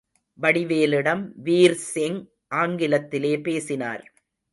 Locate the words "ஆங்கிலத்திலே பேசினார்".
2.55-4.03